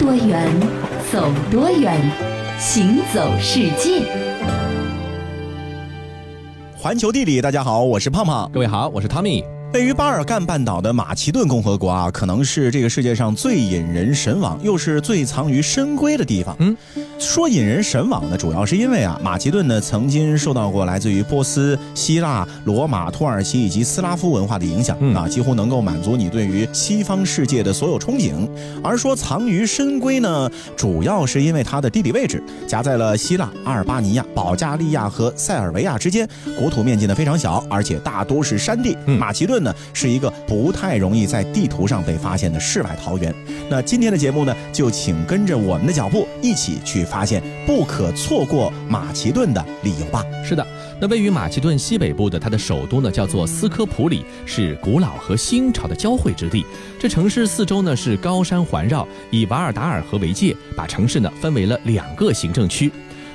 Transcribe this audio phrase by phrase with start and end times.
[0.00, 0.48] 多远，
[1.12, 1.94] 走多远，
[2.58, 4.00] 行走世界。
[6.74, 8.50] 环球地理，大家好，我是胖胖。
[8.50, 9.44] 各位好，我是汤米。
[9.72, 16.56] 位于巴尔干半岛的马其顿共和国啊，可能是这个世界上最引人神往，又是最藏于深闺的地方。
[16.58, 16.76] 嗯，
[17.20, 28.48] 说引人神往呢，主要是因为啊，马其顿呢曾经受到过来自于波斯、希腊、罗马、土耳其以及斯拉夫文化的影响啊，几乎能够满足你对于西方世界的所有憧憬。
[28.82, 36.28] 而说藏于深闺呢，主要是因为它的地理位置夹在了希腊、阿尔巴尼亚、保加利亚和塞尔维亚之间，
[36.58, 38.98] 国土面积呢非常小，而且大多是山地。
[39.06, 39.59] 马其顿。
[39.62, 43.34] 呢是一个不太容易在地图上被发现的世外桃源。
[43.68, 50.24] 那今天的节目呢，就请跟着我们的脚步，一起去发现不可错过马其顿的理由吧。
[50.44, 50.66] 是的，
[51.00, 56.64] 那位于马其顿西北部的它的首都呢，叫做斯科普里，是古老和新潮的交汇之地。
[56.98, 62.90] 这城市四周呢是高山环绕，以瓦尔达尔河为界，把城市呢分为了两个行政区。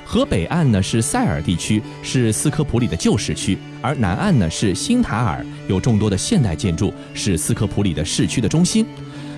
[0.08, 8.86] 河北岸呢是塞尔地区，是斯科普里的旧市区；而南岸呢是新塔尔，有众多的现代建筑，是斯科普里的市区的中心。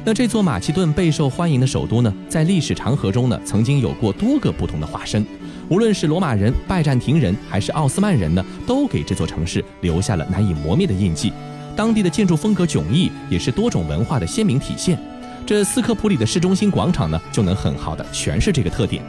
[0.04, 5.24] 那这座马其顿备受欢迎的首都呢，在历史长河中呢，曾经有过多个不同的化身。
[5.70, 11.32] 无论是罗马人、拜占庭人，还是奥斯曼人呢，都给这座城市留下了难以磨灭的印记。
[11.74, 14.98] 当地的建筑风格迥异，也是多种文化的鲜明体现。
[15.46, 19.02] 这斯科普里的市中心广场呢，就能很好的诠释这个特点。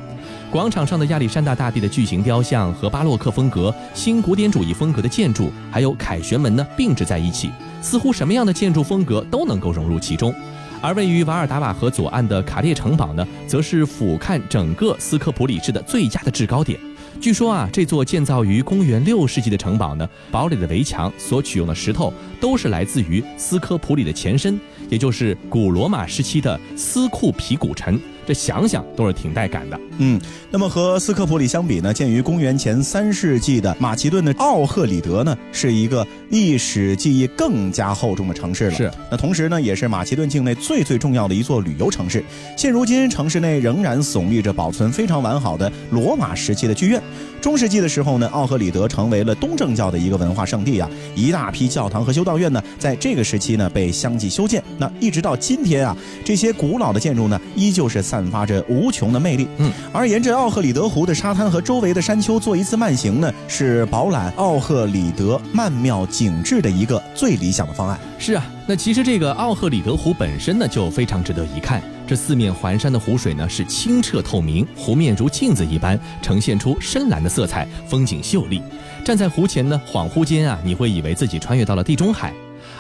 [0.51, 7.51] 广场上的亚历山大大帝的巨型雕像和巴洛克风格、新古典主义风格的建筑，还有凯旋门呢并置在一起，
[7.83, 10.33] 似乎什么样的建筑风格都能够融入其中。
[10.81, 16.79] 而位于瓦尔达瓦河左岸的卡列城堡呢，则是俯瞰整个斯科普里市的最佳的制高点。
[17.21, 27.99] 据说啊，这座建造于公元六世纪的城堡呢，堡垒的围墙所取用的石头都是来自于斯科普里的前身，也就是古罗马时期的斯库皮古城。
[28.29, 29.79] 这想想都是挺带感的。
[29.97, 38.71] 嗯，那么和斯科普里相比呢，建于公元前三世纪的马其顿的奥赫里德呢，是一个历史记忆更加厚重的城市了。
[38.71, 42.23] 是，那同时呢，也是马其顿境内最最重要的一座旅游城市。
[42.55, 47.01] 现如今，城市内仍然耸立着保存非常完好的罗马时期的剧院。
[47.41, 54.63] 中世纪的时候呢，奥赫里德成为了东正教的一个文化圣地啊，一大批教堂和修道院呢，在这个时期呢被相继修建。
[54.77, 59.47] 那一直到今天啊，这些古老的建筑呢，依旧是散 发着无穷的魅力。
[59.57, 67.99] 嗯，而沿着奥赫里德湖的沙滩和周围的山丘做一次慢行呢，是饱览奥赫里德曼妙景致的一个最理想的方案。
[68.17, 71.81] 是啊，那其实这个奥赫里德湖本身呢，就非常值得一看。
[72.07, 78.61] 这四面环山的湖水呢，是清澈透明，湖面如镜子一般，呈现出深蓝的色彩，风景秀丽。
[79.05, 82.33] 站在湖前呢，恍惚间啊，你会以为自己穿越到了地中海。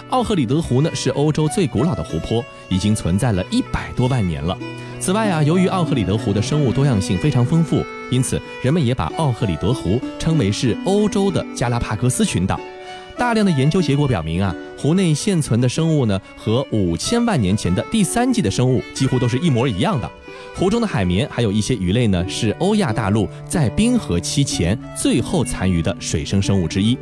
[0.09, 4.57] 奥赫里德湖呢，是欧洲最古老的湖泊，已经存在了一百多万年了。
[4.99, 12.59] 此外啊，由于奥赫里德湖的生物多样性非常丰富，因此人们也把奥赫里德湖称为是欧洲的加拉帕戈斯群岛。
[13.17, 20.09] 大量的研究结果表明啊，湖内现存的生物呢，和五千万年前的第三纪的生物几乎都是一模一样的。
[20.59, 26.97] 湖中的海绵还有一些鱼类呢，是欧亚大陆在冰河期前最后残余的水生生物之一。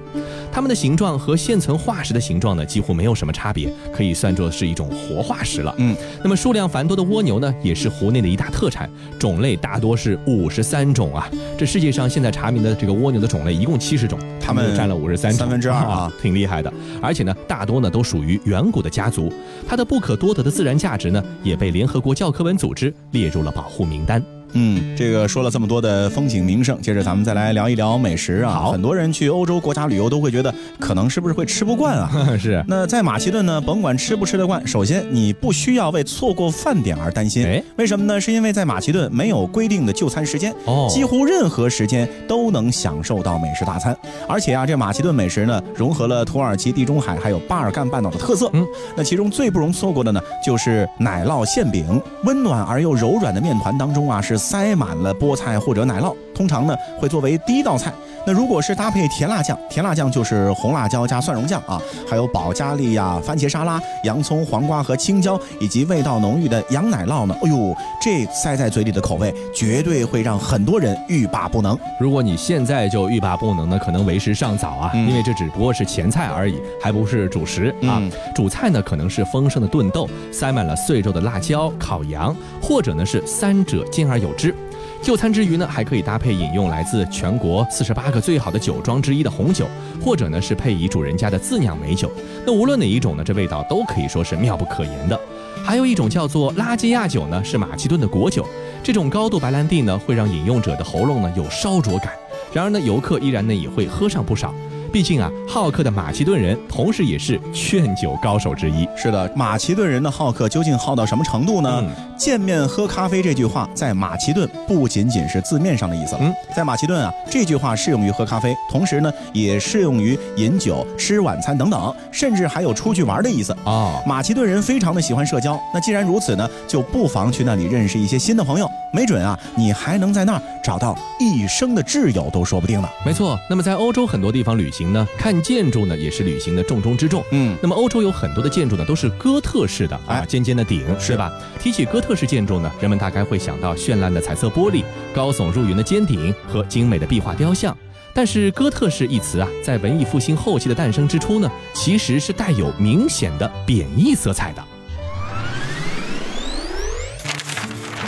[0.52, 5.74] 它们的形状和现存化石的形状呢，几乎没有什么差别，可以算作是一种活化石了。
[5.80, 11.28] 嗯，那么数量繁多的蜗牛呢，也是湖内的一大特产，种类大多是五十三种啊。
[11.58, 16.72] 这世界上现在查明的这个蜗牛的种类一共七十种，它们占了五十三三分之二啊，挺厉害的。
[17.02, 19.34] 而且呢，大多呢都属于远古的家族，
[19.68, 23.47] 它的不可多得的自然价值呢，也被联合国教科文组织列入了。
[23.52, 24.37] 保护名单。
[24.54, 28.54] 嗯，这个说了这么多的风景名胜，接着咱们再来聊一聊美食啊。
[28.54, 32.10] 好，很多人去欧洲国家旅游都会觉得，可能是不是会吃不惯啊？
[32.40, 32.64] 是。
[32.68, 37.46] 那在马其顿呢，甭管吃不吃得惯，首先你不需要为错过饭点而担心。
[37.46, 38.20] 哎，为什么呢？
[38.20, 43.96] 是因为在马其顿没有规定的就餐时间，哦，几乎任何时间都能享受到美食大餐。
[44.28, 48.50] 而且啊，这马其顿美食呢，融合了土耳其、地中海还有巴尔干半岛的特色。
[48.54, 48.66] 嗯，
[48.96, 55.14] 那其中最不容错过的呢，就是奶酪馅饼，温暖而又柔软的面团当中啊，是塞满了。
[55.14, 57.92] 菠菜或者奶酪，通常呢会作为第一道菜。
[58.28, 67.34] 那如果是搭配甜辣酱，甜辣酱就是红辣椒加蒜蓉酱啊，还有保加利亚番茄沙拉、洋葱、黄瓜和青椒，以及味道浓郁的羊奶酪呢。
[67.42, 71.80] 哎呦，这塞在嘴里的口味，绝对会让很多人欲罢不能。
[72.00, 78.02] 如果你现在就欲罢不能呢，可能为时尚早啊，因为这只不过是前菜而已，还不是主食啊。
[78.36, 84.54] 主菜呢可能是丰盛的炖豆，塞满了碎肉的辣椒、烤羊，或者呢是三者兼而有之。
[85.02, 89.66] 就餐之余呢，还可以搭配饮用来自全国四十八个最好的酒庄之一的红酒，
[90.04, 92.12] 或者呢是配以主人家的自酿美酒。
[92.46, 95.18] 那无论哪一种呢，这味道都可以说是妙不可言的。
[95.64, 98.46] 还有一种叫做拉基亚酒呢，是马其顿的国酒。
[98.84, 102.14] 这种高度白兰地呢，会让饮用者的喉咙呢有烧灼感。
[102.54, 104.54] 然而呢，游客依然呢也会喝上不少。
[104.92, 108.88] 毕竟啊，好客的马其顿人，同时也是劝酒高手之一。
[108.96, 111.84] 是的，马其顿人的好客究竟好到什么程度呢？
[112.18, 116.16] 见面喝咖啡这句话，在马其顿不仅仅是字面上的意思。
[116.20, 124.02] 嗯，在马其顿啊，这句话适用于喝咖啡，同时呢，也适用于饮酒、吃晚餐等等，甚至还有出去玩的意思啊。
[124.06, 132.88] 马其顿人非常的喜欢社交，那既然如此呢，就不妨去那里认识一些新的朋友，没准啊，你还能在那儿找到一生的挚友都说不定呢。
[133.06, 134.78] 没错，那么在欧洲很多地方旅行。
[134.78, 137.24] 行呢，看建筑呢也是旅行的重中之重。
[137.32, 141.32] 嗯，那么欧洲有很多的建筑呢都是哥特式的啊，尖尖的顶，是吧？
[141.58, 144.84] 提起哥特式建筑呢，人们大概会想到绚烂的彩色玻璃、
[145.14, 147.76] 高耸入云的尖顶和精美的壁画雕像。
[148.14, 154.64] 但是哥特式一词啊，在文艺复兴后期的诞生之初呢，其实是带有明显的贬义色彩的。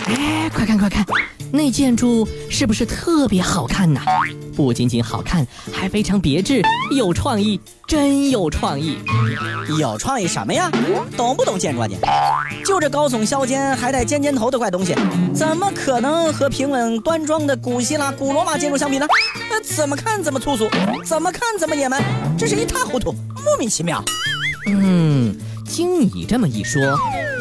[0.07, 1.06] 哎，快看快看！
[1.51, 4.01] 那建筑是不是特别好看呢？
[4.56, 6.62] 不仅仅好看，还非常别致，
[6.96, 8.98] 有创意，真有创意！
[9.80, 10.69] 有创意什么呀？
[11.16, 11.98] 懂不懂建筑啊你？
[12.66, 14.94] 就这高耸削尖还带尖尖头的怪东西，
[15.34, 19.07] 怎么可能和平稳端庄的古希腊、古罗马建筑相比呢？
[19.50, 20.68] 那怎么看怎么粗俗，
[21.06, 22.04] 怎么看怎么野蛮，
[22.38, 23.13] 真是一塌糊涂，
[23.46, 24.04] 莫名其妙。
[24.68, 25.36] 嗯，
[25.66, 26.81] 经你这么一说，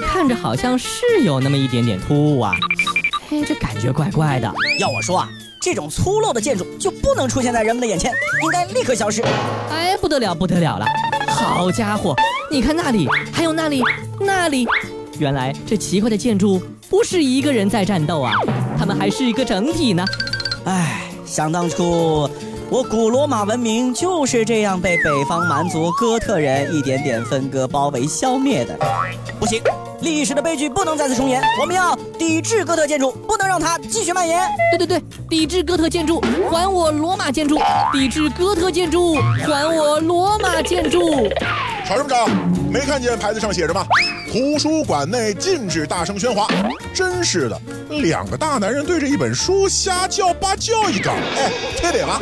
[0.07, 0.89] 看着好像是
[1.25, 2.55] 有那么一点点突兀啊。
[3.31, 4.51] 嘿，这感觉怪怪的。
[4.79, 5.29] 要我说啊，
[5.61, 8.11] 这种粗陋的建筑就不能出现在人们的眼前，
[8.43, 9.23] 应该立刻消失。
[9.71, 10.87] 哎，不得了，不得了了！
[11.29, 12.17] 好家伙，
[12.51, 13.83] 你看那里，还有那里，
[14.19, 14.67] 那里，
[15.19, 18.33] 原来这奇怪的建筑不是一个人在战斗啊，
[18.79, 20.03] 他们还是一个整体呢。
[20.65, 22.31] 哎，想当初，
[22.71, 28.75] 我古罗马文明就是这样被北方蛮族哥特人一点点分割、包围、消灭的。
[29.39, 29.61] 不行。
[30.00, 34.49] 历史的悲剧不能再次重演，我们要抵制哥特建筑，不能让它继续蔓延。
[34.71, 37.59] 对对对，抵制哥特建筑，还我罗马建筑！
[37.93, 39.17] 抵制哥特建筑，
[39.47, 41.29] 还我罗马建筑！
[41.87, 42.29] 吵什么吵？
[42.71, 43.85] 没看见牌子上写着吗？
[44.31, 46.47] 图书馆内禁止大声喧哗。
[46.95, 52.21] 真是的，两个大男人对着一本书瞎叫八叫一杠，哎，贴脸了。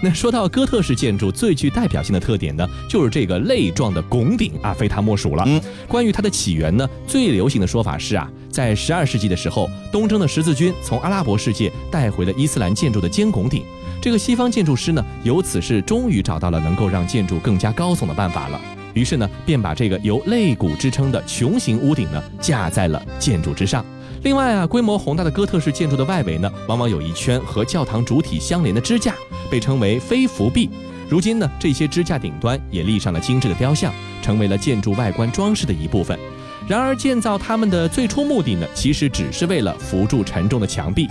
[0.00, 5.42] 那说到哥特式建筑最具代表性的特点呢，就是这个类状的拱顶啊，非它莫属了。
[5.46, 13.64] 嗯，关于它的起源呢，最流行的说法是啊，在十二世纪的时候，东征的十字军从阿拉伯世界带回了伊斯兰建筑的尖拱顶，
[14.00, 18.60] 这个西方建筑师呢，由此是终于找到了能够让建筑更加高耸的办法了，
[18.94, 23.84] 于是呢，便把这个由肋骨支撑的穹形屋顶呢，架在了建筑之上。
[24.22, 29.14] 另外啊，规模宏大的哥特式建筑的外围呢，往往有一圈和教堂主体相连的支架，
[29.50, 30.70] 被称为飞扶壁。
[31.08, 33.92] 如今呢，这些支架顶端也立上了精致的雕像，
[34.22, 36.18] 成为了建筑外观装饰的一部分。
[36.66, 41.08] 然而，建造它们的最初目的呢，其实只是为了扶住沉重的墙壁。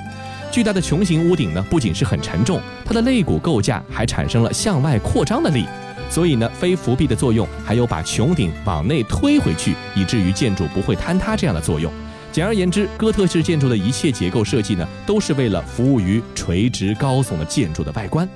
[0.52, 5.66] 巨大的穹形屋顶呢，不仅是很沉重，它的肋骨构架还产生了向外扩张的力，
[6.10, 11.92] 所以呢，飞扶壁的作用还有把穹顶往内推回去，以至于建筑不会坍塌这样的作用。
[12.38, 18.30] 简而言之，哥特式建筑的一切结构设计呢，都是为了服务于垂直高耸的建筑的外观。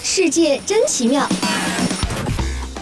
[0.00, 1.28] 世界真奇妙。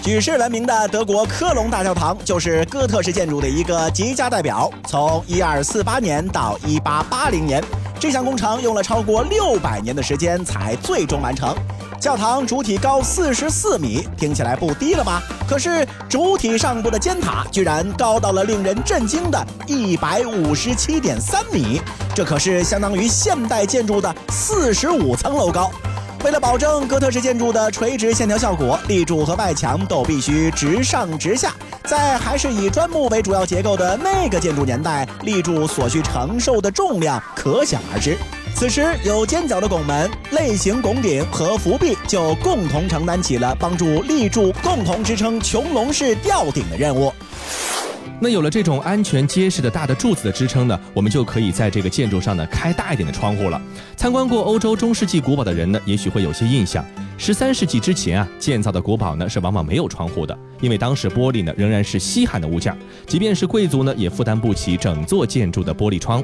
[0.03, 4.71] 举世闻名的德国科隆大教堂就是哥特式建筑的一个极佳代表。
[4.87, 7.65] 从一二四八年到一八八零年，
[8.03, 11.55] 这项工程用了超过六百年的时间才最终完成。
[12.01, 15.23] 教堂主体高四十四米，听起来不低了吧？
[15.49, 21.81] 可是主体上部的尖塔居然高到了令人震惊的一百五十七点三米，
[22.13, 25.71] 这可是相当于现代建筑的四十五层楼高。
[26.25, 31.53] 为了保证哥特式建筑的垂直线条效果，立柱和外墙都必须直上直下。
[31.83, 38.17] 在还是以砖木为主要结构的那个建筑年代，立柱所需承受的重量可想而知。
[38.55, 47.13] 此时，有尖角的拱门、类型拱顶和扶壁就共同承担起了帮助立柱共同支撑穹隆式吊顶的任务。
[48.23, 53.61] 那有了这种安全结实的大的柱子的支撑呢，我们就可以在这个建筑上呢开大一点的窗户了。
[53.97, 56.85] 参观过欧洲中世纪古堡的人呢，也许会有些印象。
[57.23, 62.77] 十三世纪之前啊，建造的国堡呢是往往没有窗户的，因为当时玻璃呢仍然是稀罕的物件，
[63.07, 66.21] 即便是贵族呢也负担不起整座建筑的玻璃窗。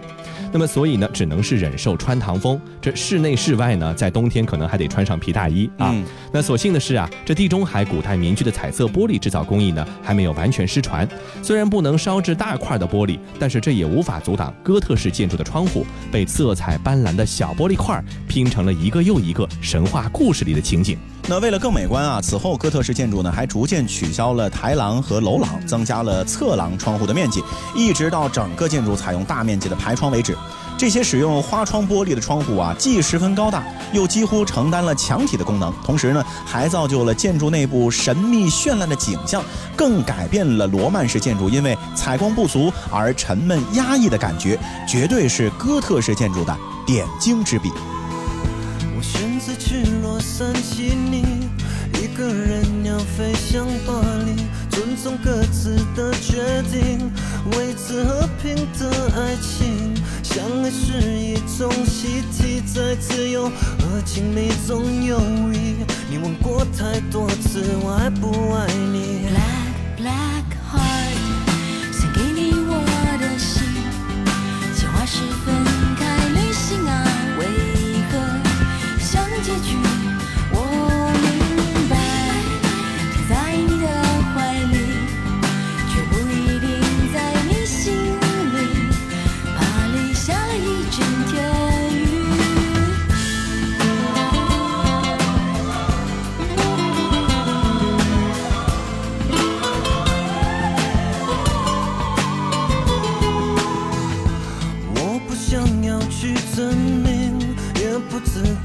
[0.51, 2.61] 那么所以呢，只能是忍受穿堂风。
[2.81, 5.95] 这室内室外呢，在冬天可能还得穿上皮大衣啊。
[6.33, 11.09] 那所幸的是啊，这地中海古代民居的彩色玻璃制造工艺呢还没有完全失传。
[11.45, 20.83] 虽然不能烧制大块的玻璃，但是这也无法阻挡哥特式建筑的窗户被色彩斑斓的小玻璃块拼成了一个又一个神话故事里的情
[21.27, 27.43] 那为了更美观啊，此后哥特式建筑呢还逐渐取消了台廊和楼廊，增加了侧廊窗户的面积，
[27.75, 30.37] 一直到整个建筑采用大面积的排窗为止。
[30.79, 39.43] 这些使用花窗玻璃的窗户啊，既十分高大，又几乎承担了墙体的功能，同时呢，还造就了建筑内部神秘绚烂的景象，
[39.77, 44.57] 更改变了罗曼式建筑因为采光不足而沉闷压抑的感觉，
[44.89, 47.73] 绝对是哥特式建筑的点睛之笔。
[49.11, 51.49] 选择去洛杉矶，你
[51.95, 54.37] 一个人要飞向巴黎，
[54.71, 57.11] 尊重各自的决定，
[57.57, 59.95] 维持和平的爱情。
[60.23, 65.19] 相爱是一种习题，在自由和亲密中游
[65.53, 65.77] 移。
[66.11, 69.27] 你问过太多次，我爱不爱你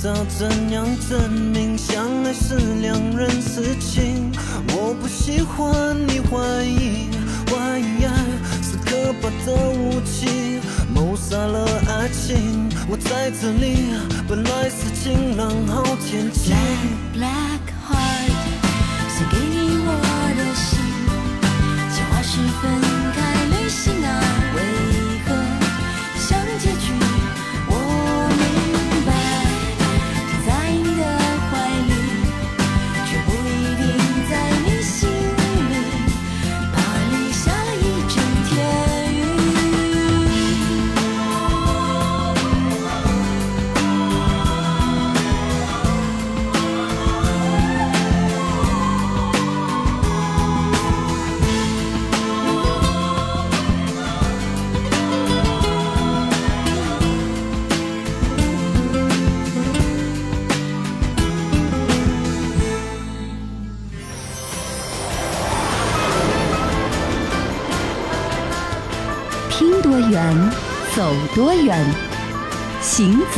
[0.05, 4.33] 要怎样证明相爱是两人事情？
[4.75, 7.09] 我不喜欢你怀疑，
[7.49, 8.13] 怀疑爱
[8.61, 10.59] 是可怕的武器，
[10.93, 12.69] 谋杀了爱情。
[12.89, 13.95] 我在这里，
[14.27, 16.51] 本来是晴朗好天气。
[16.51, 18.31] Black black heart，
[19.07, 19.89] 送给你我
[20.35, 20.79] 的心，
[21.95, 22.92] 情话十分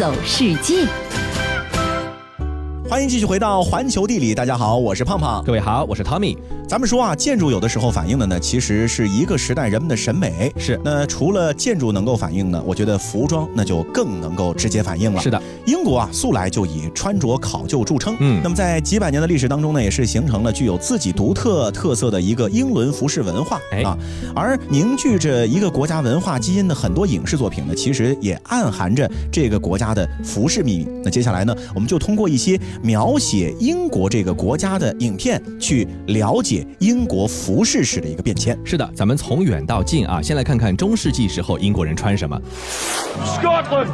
[0.06, 0.88] 走世界。
[2.88, 6.38] 欢迎继续回到环球地理，大家好，我是胖胖，各位好，我是 Tommy。
[6.68, 10.52] 咱们说啊，建筑有的时候反映的呢，其实是一个时代人们的审美。
[10.58, 15.22] 是，那除了建筑能够反映呢，我觉得服装那就更能够直接反映了。
[15.22, 18.16] 是的，英国啊，素来就以穿着考究著称。
[18.20, 23.96] 嗯，那么在几百年的历史当中呢，也是形成了具有自己独特特色的一个英伦服饰文化啊。
[24.36, 30.88] 而凝聚着一个国家文化基因的很多影视作品呢，其实也暗含着这个国家的服饰秘密。
[31.04, 37.28] 那接下来呢，我们就通过一些描写英国这个国家的影片，去了解英国。
[37.28, 38.58] 服饰史的一个变迁。
[38.64, 42.40] 是的，咱们从远到近啊，先来看看中世纪时候英国人穿什么。
[43.24, 43.90] Scotland,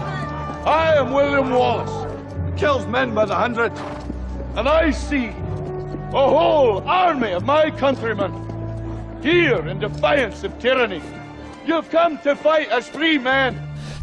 [0.65, 2.07] I am William Wallace,
[2.57, 3.71] kills men by the hundred,
[4.55, 5.29] and I see
[6.11, 8.31] a whole army of my countrymen
[9.21, 11.01] here in defiance of tyranny.
[11.65, 13.53] You've come to fight as free men.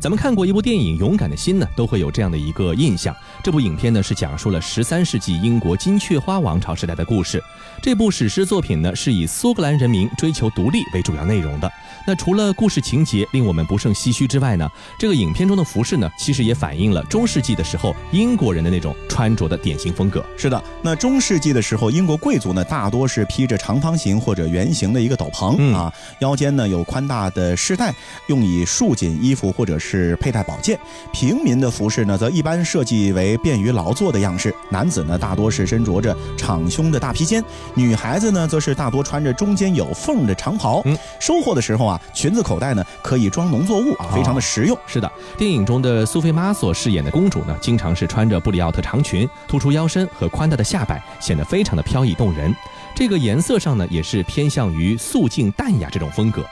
[0.01, 3.15] 咱们看过一部电影《勇敢的心》呢，都会有这样的一个印象。
[3.43, 7.43] 这部影片呢是讲述了十三世纪英国金雀花王朝时代的故事。
[7.81, 11.71] 这部史诗作品呢是以苏格兰人民追求独立为主要内容的。
[12.07, 14.69] 那除了故事情节令我们不胜唏嘘之外呢，
[14.99, 20.25] 这个影片中的服饰呢，其实也反映了中世纪的时候英国人的那种穿着的典型风格。
[20.37, 27.95] 是的，那中世纪的时候，英国贵族呢大多是披着长方形或者圆形的一个斗篷啊，腰间呢有宽大的饰带，
[28.27, 30.79] 用以束紧衣服或者是佩戴宝剑。
[31.13, 34.55] 平民的服饰呢，则一般设计为便于劳作的样式。
[34.71, 37.45] 男子呢大多是身着着敞胸的大披肩，
[37.75, 40.83] 女孩子呢则是大多穿着中间有缝的长袍。
[40.85, 42.01] 嗯收获的时候啊。
[42.15, 44.77] 裙子口袋呢可以装农作物啊，非常的实用。
[44.87, 52.53] 是的，电影中的苏菲玛索饰演的公主呢，经常是穿着布里奥特长裙，突出腰身和宽大的下摆，显得非常的飘逸动人。
[52.95, 56.45] 这个颜色上呢，也是偏向于素净淡雅这种风格。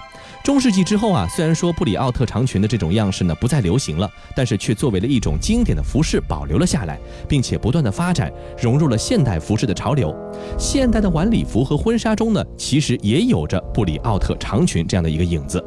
[0.47, 10.15] 中世纪之后啊，虽然说布里奥特长裙的这种样式呢不再流行了，但是却作为了一种经典的服饰保留了下来，并且不断的发展，融入了现代服饰的潮流。
[10.57, 15.61] 现代的晚礼服和婚纱中呢，其实也有着布里奥特长裙这样的一个影子。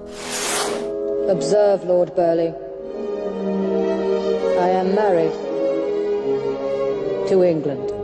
[1.27, 2.53] Observe, Lord Burleigh.
[4.61, 5.33] I am married
[7.27, 7.98] to England.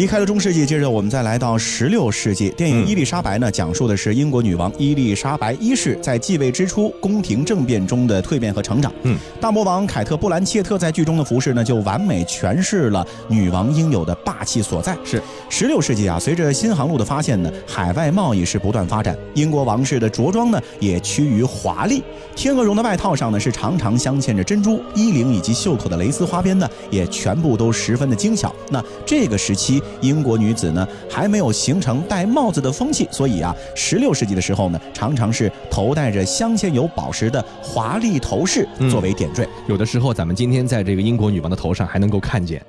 [0.00, 2.48] 离开了中世纪，接着我们再来到十六世纪。
[2.56, 8.90] 电影《伊丽莎白》呢，讲述的是英国女王伊丽莎白一世在继位之初宫廷政变中的蜕变和成长。
[9.02, 14.96] 嗯，大魔王凯特·布兰切特在剧中的服饰呢，就完美诠释了女王应有的霸气所在。
[15.04, 22.02] 是十六世纪啊，随着新航路的发现呢，海外贸易是不断发展，英国王室的着装呢也趋于华丽。
[22.34, 28.50] 天鹅绒的外套上呢是常常镶嵌着珍珠，衣领以及袖口的蕾丝花边呢也全部都十分的精巧。
[28.70, 39.48] 那这个时期，英国女子呢还没有形成戴帽子的风气，所以啊，十六世纪的时候呢，常常是头戴着镶嵌有宝石的华丽头饰作为点缀。
[39.66, 42.62] 有的时候，咱们今天在这个英国女王的头上还能够看见。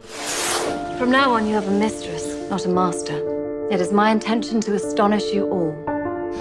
[0.98, 3.16] From now on, you have a mistress, not a master.
[3.72, 5.72] It is my intention to astonish you all.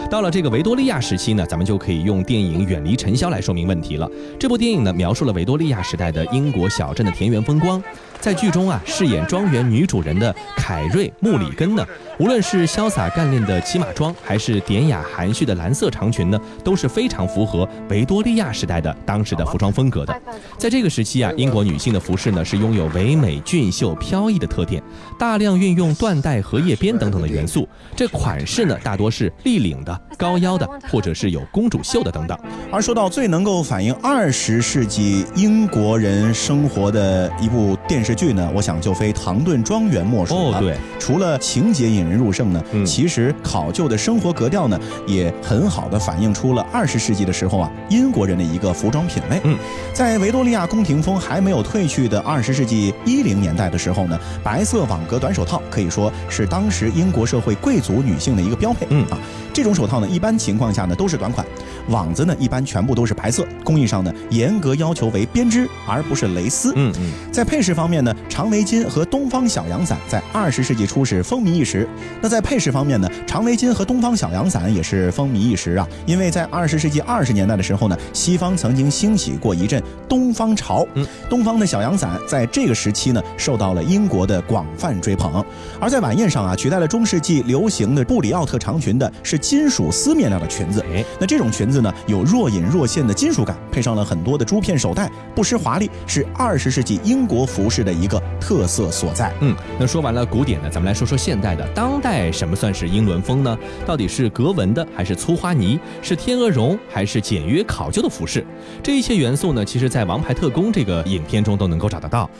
[0.08, 4.08] 到了这个维多利亚时期呢，咱们就可以用电影《远离尘嚣》来说明问题了。
[4.38, 7.82] 这部电影呢，描述了维多利亚时代的英国小镇的田园风光。
[8.20, 11.84] 在剧中啊，饰演庄园女主人的凯瑞·穆里根呢，
[12.18, 20.14] 无论是潇洒干练的骑马装，还是典雅含蓄的蓝色长裙呢，都是非常符合维多利亚时代的当时的服装风格的。
[20.58, 24.82] 在这个时期啊，英国女性的服饰呢是拥有唯美、俊秀、飘逸的特点，
[25.18, 27.66] 大量运用缎带、荷叶边等等的元素。
[27.96, 32.38] 这款式呢，大多是立领的、高腰的，或者是有公主袖的等等。
[32.70, 40.58] 而说到最能够反映二十世纪英国人生活的一部电视剧呢，我想就非《唐顿庄园》莫属了。
[40.58, 44.78] 哦对，除了情节引人入胜呢，嗯其实考究的生活格调呢，
[45.08, 49.40] 也很好的反映出了二十世纪的时候啊，英国人的一个服装品味。
[49.42, 49.58] 嗯，
[49.92, 58.86] 在维多利亚宫廷风还没有褪去的二十世纪一零年代的时候呢，白色网格短手套可以说是当时英国社会贵族女性的一个标配。
[58.90, 59.18] 嗯啊，
[59.60, 61.46] 这种手套呢，一般情况下呢都是短款，
[61.88, 66.72] 网子呢一般全部都是白色，工艺上呢严格要求为编织而不是蕾丝。
[66.76, 71.86] 嗯嗯，在配饰方面呢，长围巾和东方小阳伞在二十世纪初是风靡一时。
[72.22, 75.86] 那在配饰方面呢，长围巾和东方小阳伞也是风靡一时啊。
[76.06, 85.44] 因为在二十世纪二十年代的时候呢，西方曾经兴起过一阵东方潮，嗯，东方的小阳伞在这个时期呢，受到了英国的广泛追捧。
[85.78, 90.80] 而在晚宴上啊，取代了中世纪流行的布里奥特长裙的是金属丝面料的裙子。
[90.94, 99.34] 哎，那这种裙子呢，有若隐若现的金属感，配上了很多的珠片手带，不失华丽，是二十世纪英国服饰的一个特色所在。
[99.40, 101.68] 嗯，那说完了古典呢，咱们来说说现代的。
[101.74, 103.58] 当代什么算是英伦风呢？
[103.84, 105.80] 到底是格纹的，还是粗花呢？
[106.00, 108.46] 是天鹅绒，还是简约考究的服饰？
[108.84, 112.30] 这一些元素呢，其实在《王牌特工》这个影片中都能够找得到。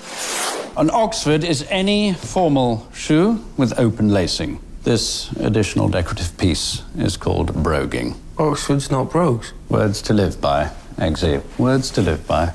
[0.76, 4.69] An Oxford is any formal shoe with open lacing.
[4.82, 8.14] This additional decorative piece is called broguing.
[8.38, 9.52] Oxford's not brogues.
[9.68, 11.42] Words to live by, Eggsy.
[11.58, 12.54] Words to live by.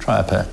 [0.00, 0.46] Try a pair.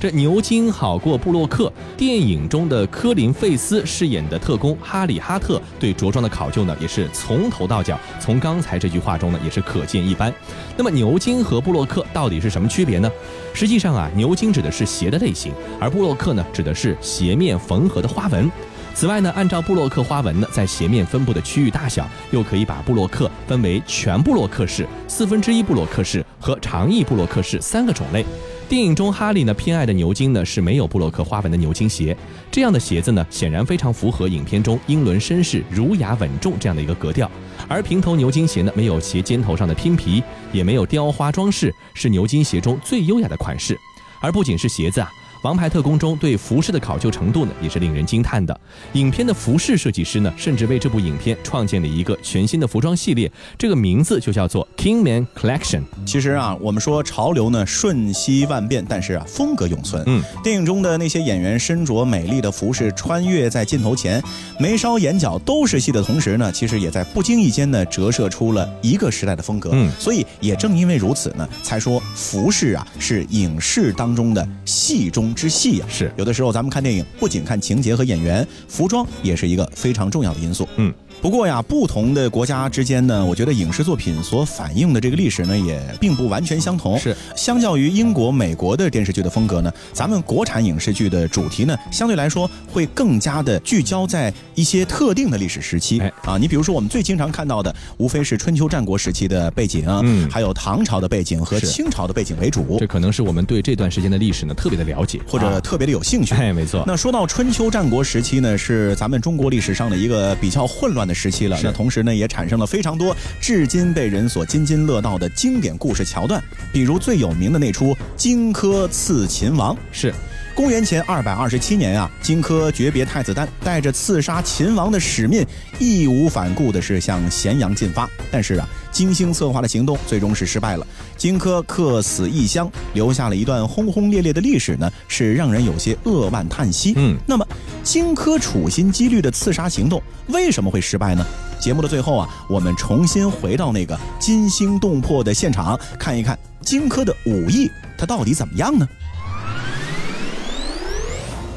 [0.00, 1.72] 这牛津好过布洛克。
[1.96, 7.98] 电影中的科林·费斯饰演的特工哈里·哈特对着装的考究呢，也是从头到脚。
[8.20, 10.32] 从刚才这句话中呢，也是可见一斑。
[10.76, 13.10] 那么牛津和布洛克到底是什么区别呢？
[13.52, 18.48] 实际上啊，牛津指的是鞋的类型，而布洛克呢，指的是鞋面缝合的花纹。
[18.94, 28.24] 此外呢，按照布洛克花纹呢，在鞋面分布的区域大小，又可以把布洛克分为全布洛克式、四分之一布洛克式和长翼布洛克式三个种类。
[28.68, 32.16] 电影中哈利呢偏爱的牛津呢是没有布洛克花纹的牛津鞋，
[32.52, 37.28] 这样的鞋子呢显然非常符合影片中英伦绅士儒雅稳重这样的一个格调。
[37.68, 43.76] 而平头牛津鞋呢没有鞋尖头上的拼皮，也没有雕花装饰，是牛津鞋中最优雅的款式。
[44.20, 45.10] 而不仅是鞋子啊。
[45.44, 48.58] 《王牌特工》中对服饰的考究程度呢，也是令人惊叹的。
[48.94, 55.82] 影片的服饰设计师呢，甚至为这部影片创建了一个全新的服装系列，这个名字就叫做 Kingman Collection。
[56.06, 60.02] 其实啊，我们说潮流呢瞬息万变，但是啊风格永存。
[60.06, 64.22] 嗯，电影中的那些演员身着美丽的服饰，穿越在镜头前，
[64.58, 69.68] 眉梢眼角都是戏的同时呢，其实也在不经意间呢折射出了一个时代的风格。
[69.74, 75.88] 嗯，所以也正因为如此呢，才说服饰啊是影视当中的戏中之戏啊。
[75.90, 80.68] 是有的时候咱们看电影，不仅看情节和演员，服装也是一个非常重要的因素。
[80.76, 80.92] 嗯。
[81.24, 86.98] 不过呀，不同的国家之间呢，我觉得影视作品所反映的这个历史呢，也并不完全相同。
[86.98, 95.98] 是，相较于英国、美国的电视剧的风格呢，咱们国产影视剧的主题呢，相对来说会更加的聚焦在一些特定的历史时期。
[95.98, 106.34] 哎啊，你比如说我们最经常看到的，无非是春秋战国时期的背景，嗯还有唐朝的背景和清朝的背景为主这，可能是我们对这段时间的历史呢特别的了解，或者啊特别的有兴趣。
[106.34, 106.84] 哎，没错。
[106.86, 111.58] 那说到春秋战国时期呢，是咱们中国历史上的一个比较混乱的时期了。
[111.62, 119.76] 那同时呢，也产生了非常多至今被人所津津乐道的经典故事桥段，比如最有名的那出荆轲刺秦王。
[119.92, 120.12] 是，
[120.54, 125.44] 公元前二百二十七年啊，荆轲诀别太子丹，带着刺杀秦王的使命，
[125.80, 128.08] 义无反顾的是向咸阳进发。
[128.30, 130.86] 但是啊，精心策划的行动最终是失败了。
[131.16, 136.94] 荆轲客死异乡，留下了一段轰轰烈烈的历史呢，是让人有些扼腕叹息。
[136.96, 137.44] 嗯，那么
[137.82, 141.26] 荆轲处心积虑的刺杀行动为什么会失败呢？
[141.58, 148.86] 节目的最后啊，我们重新回到那个惊心动魄的现场，看一看荆轲的武艺，他到底怎么样呢？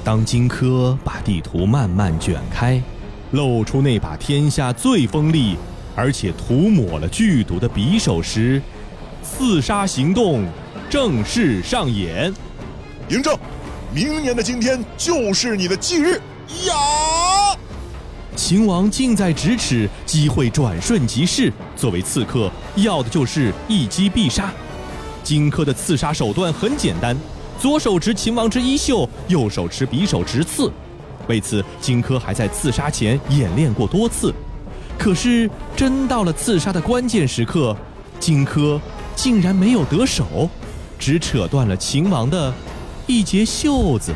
[0.07, 2.81] 当荆轲把地图慢慢卷开，
[3.31, 5.57] 露出那把天下最锋利，
[5.97, 8.61] 而且涂抹了剧毒的匕首时，
[9.21, 10.47] 刺杀行动
[10.89, 12.33] 正式上演。
[13.09, 13.37] 嬴政，
[13.93, 16.21] 明年的今天就是你的忌日
[16.67, 17.57] 呀！
[18.33, 21.51] 秦王近在咫尺，机会转瞬即逝。
[21.75, 24.53] 作为刺客，要的就是一击必杀。
[25.21, 27.13] 荆轲的刺杀手段很简单。
[27.59, 30.71] 左手执秦王之衣袖，右手持匕首直刺。
[31.27, 34.33] 为此，荆轲还在刺杀前演练过多次。
[34.97, 37.75] 可是，真到了刺杀的关键时刻，
[38.19, 38.79] 荆轲
[39.15, 40.49] 竟然没有得手，
[40.97, 42.53] 只扯断了秦王的
[43.05, 44.13] 一截袖子。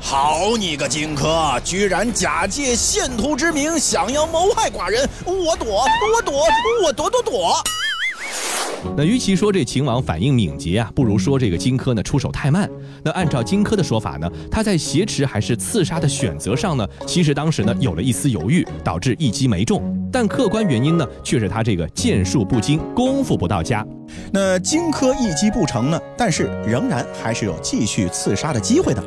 [0.00, 5.08] 好你个荆轲，居然假借献图之名，想要谋害寡人！
[5.24, 6.42] 我躲，我躲，
[6.84, 7.62] 我躲躲躲！
[8.96, 12.68] 那与其说这秦王反应敏捷啊，不如说这个荆轲呢出手太慢。
[13.02, 19.82] 那按照荆轲的说法呢，他在挟持还是刺杀的选择上呢，其实当时呢有了一丝犹豫，导致一击没中。
[20.12, 23.86] 但客观原因呢，却是他这个剑术不精，功夫不到家。
[24.32, 29.02] 那荆轲一击不成呢，但是仍然还是有继续刺杀的机会的。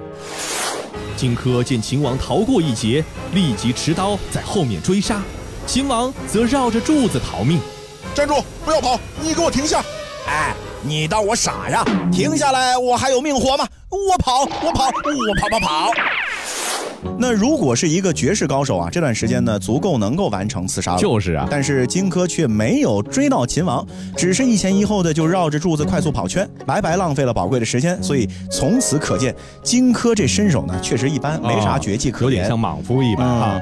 [1.17, 5.21] 荆轲见秦王逃过一劫，立即持刀在后面追杀，
[5.67, 7.59] 秦王则绕着柱子逃命。
[8.13, 8.35] 站住！
[8.63, 8.99] 不要跑！
[9.21, 9.83] 你给我停下！
[10.27, 11.83] 哎，你当我傻呀？
[12.11, 13.67] 停下来，我还有命活吗？
[13.89, 15.91] 我跑，我跑，我跑跑跑！
[17.17, 20.99] 那如果是一个绝世高手啊，这段时间呢，足够能够完成刺杀了。
[20.99, 28.01] 就是啊，但是荆轲却没有追到秦王，只是一前一后的就绕着柱子快速跑圈，白白浪费了宝贵的时间。
[28.01, 33.59] 所以从此可见，荆轲这身手呢，确实一般，没啥绝技可言，有点像莽夫一般啊。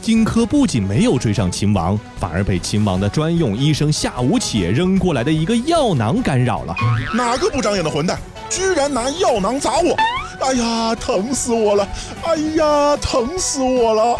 [0.00, 6.74] 荆轲不仅没有追上秦王，反而被秦王的专用医生夏无且扔过来的一个药囊干扰了。
[7.14, 9.94] 哪个不长眼的混蛋，居然拿药囊砸我！
[10.40, 11.86] 哎呀，疼死我了！
[12.22, 14.16] 哎呀，疼死我了！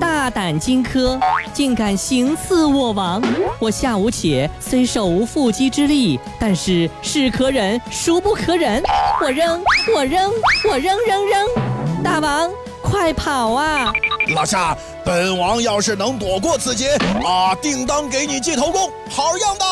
[0.00, 1.16] 大胆荆轲，
[1.52, 3.22] 竟敢行刺我王！
[3.60, 8.82] 我夏无且虽手无缚鸡之力，但是是可忍，孰不可忍？
[9.22, 9.62] 我扔，
[9.94, 10.32] 我扔，
[10.68, 11.48] 我扔扔扔！
[12.02, 12.50] 大王，
[12.82, 13.92] 快跑啊！
[14.34, 19.64] 老夏，本王要是能躲过此劫啊，定当给你记头功，好样的！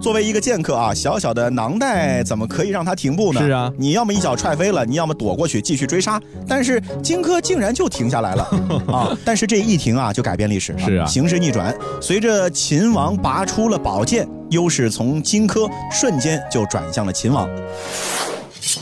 [0.00, 3.40] 作为一个剑客啊，小小的囊袋怎么可以让他停步呢？
[3.40, 6.20] 是啊，你要么一脚踹飞了，你要么躲过去继续追杀。
[6.46, 8.44] 但是荆轲竟然就停下来了
[8.92, 9.16] 啊！
[9.24, 10.78] 但是这一停啊，就改变历史了。
[10.78, 17.48] 是啊，形势逆转，随着秦王拔出了宝剑，优势从荆轲瞬间就转向了秦王。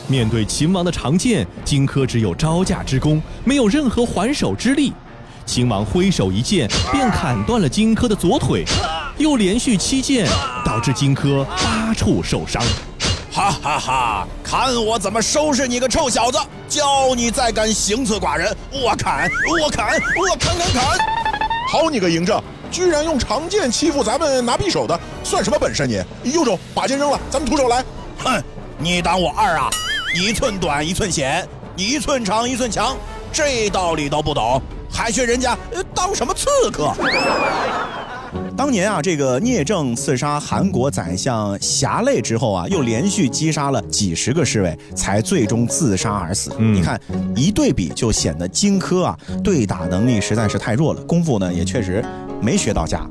[0.07, 4.93] 面对秦王的长剑，荆轲只有招架之功，没有任何还手之力。
[5.45, 8.65] 秦王挥手一剑，便砍断了荆轲的左腿，
[9.17, 10.27] 又连续七剑，
[10.65, 12.63] 导致荆轲八处受伤。
[13.31, 14.29] 哈哈哈！
[14.43, 16.39] 看我怎么收拾你个臭小子！
[16.69, 19.31] 叫你再敢行刺寡人，我砍，
[19.63, 20.99] 我砍，我砍砍砍！
[21.71, 26.03] 好你个嬴政，居然用长剑欺负咱们拿匕首的，算什么本事你？
[26.33, 27.85] 右手把剑扔了，咱们徒手来。
[28.25, 28.43] 哼，
[28.79, 29.71] 你当我二啊？
[30.15, 32.97] 一寸短一寸险，一寸长一寸强，
[33.33, 34.61] 这道理都不懂，
[34.91, 35.57] 还学人家
[35.95, 36.93] 当什么刺客？
[38.55, 46.51] 当年啊，这个聂政刺杀韩国宰相侠累之后啊，又连续击杀了几十个侍卫，才最终自杀而死。
[46.59, 47.01] 嗯、你看
[47.35, 52.05] 一对比，就显得荆轲啊对打能力实在是太弱了，功夫呢也确实
[52.41, 53.07] 没学到家。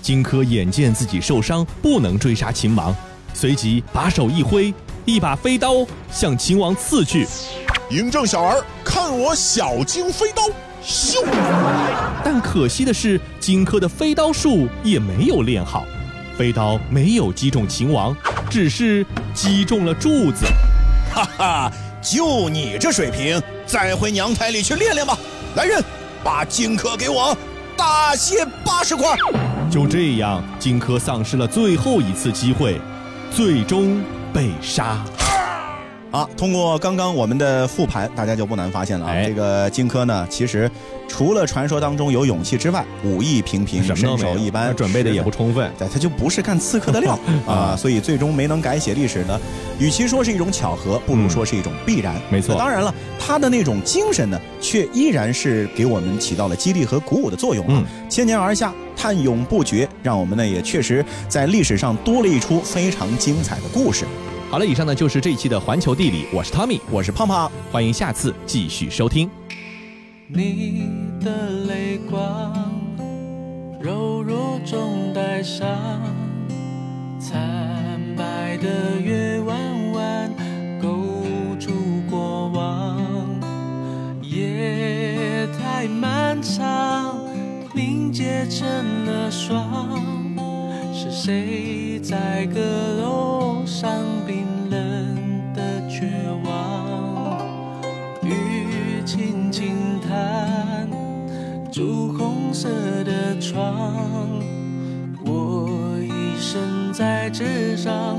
[0.00, 2.94] 荆轲眼见自己受伤，不能追杀秦王，
[3.34, 4.72] 随即把手一挥。
[5.04, 7.26] 一把飞刀向秦王刺去，
[7.90, 10.44] 嬴政小儿，看我小荆飞刀！
[10.80, 11.24] 咻！
[12.24, 15.84] 但可惜的是，荆轲的飞刀术也没有练好，
[16.38, 18.16] 飞刀没有击中秦王，
[18.48, 20.46] 只是击中了柱子。
[21.12, 25.18] 哈哈，就你这水平，再回娘胎里去练练吧。
[25.56, 25.82] 来人，
[26.22, 27.36] 把荆轲给我
[27.76, 29.16] 大卸八十块。
[29.68, 32.80] 就这样，荆轲丧失了最后一次机会，
[33.34, 34.00] 最终。
[34.34, 35.04] 被杀
[36.10, 36.26] 啊！
[36.38, 40.70] 通过刚刚我们的复盘，大家就不难发现了啊，这个荆轲呢，其实
[41.06, 45.70] 除了传说当中有勇气之外，武艺平平，什么身手一般，准备的也不充分。
[45.78, 49.38] 对，他就不是干刺客的料 啊，所以最终没能改写历史呢。
[49.78, 52.14] 与其说是一种巧合，不如说是一种必然。
[52.30, 57.84] 没错当然了，他的那种精神呢，却依然是给我们起到了激励和鼓舞的作用啊。
[58.08, 64.06] 千年而下，叹永不绝，让我们呢也确实在历史上多了一出非常精彩的故事。
[64.48, 69.28] 好了，以上呢就是这一期的环球地理，我是 Tommy，我是胖胖，欢迎下次继续收听。
[70.28, 70.88] 你
[71.22, 72.72] 的泪光，
[73.80, 75.66] 柔弱中带伤，
[77.18, 79.58] 惨白的月弯
[86.42, 87.20] 漫长，
[87.72, 88.66] 凝结成
[89.06, 90.02] 了霜，
[90.92, 92.60] 是谁在阁
[93.00, 93.92] 楼上
[94.26, 96.10] 冰冷的绝
[96.44, 97.46] 望？
[98.24, 100.90] 雨轻轻弹，
[101.70, 102.68] 朱红色
[103.04, 103.94] 的窗，
[105.24, 108.18] 我一身在纸上，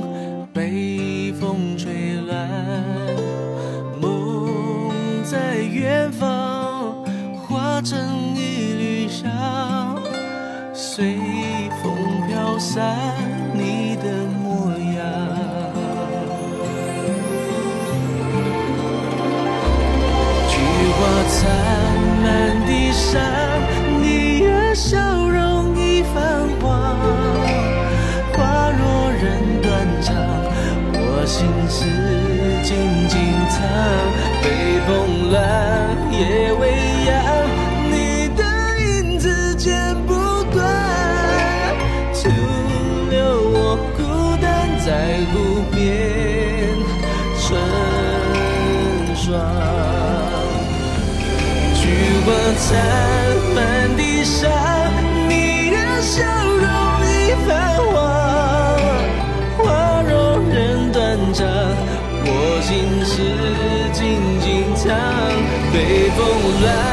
[0.54, 2.50] 被风吹乱，
[4.00, 4.90] 梦
[5.26, 6.43] 在远方，
[7.84, 9.30] 成一缕香，
[10.74, 11.18] 随
[11.82, 11.92] 风
[12.28, 12.98] 飘散
[13.54, 15.04] 你的模样。
[20.48, 20.54] 菊
[20.94, 21.34] 花残
[22.24, 22.26] 满
[22.66, 23.22] 地上，
[24.02, 26.96] 你的笑容已泛黄。
[28.32, 30.16] 花落人断肠，
[30.94, 31.84] 我心事
[32.64, 32.72] 静
[33.10, 33.20] 静
[33.50, 34.13] 藏。
[52.66, 52.80] 散
[53.54, 54.50] 满地伤，
[55.28, 56.24] 你的笑
[56.64, 56.66] 容
[57.06, 57.50] 已泛
[57.92, 57.94] 黄。
[59.58, 61.46] 花容人断肠，
[62.26, 62.30] 我
[62.62, 63.12] 心事
[63.92, 64.00] 静
[64.40, 64.96] 静藏。
[65.74, 66.20] 北风
[66.62, 66.93] 乱。